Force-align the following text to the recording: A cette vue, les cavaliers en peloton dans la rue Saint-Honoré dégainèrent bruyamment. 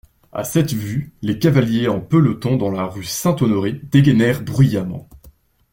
A 0.33 0.43
cette 0.43 0.73
vue, 0.73 1.13
les 1.21 1.37
cavaliers 1.37 1.87
en 1.87 1.99
peloton 2.01 2.57
dans 2.57 2.71
la 2.71 2.85
rue 2.85 3.03
Saint-Honoré 3.03 3.73
dégainèrent 3.91 4.41
bruyamment. 4.41 5.07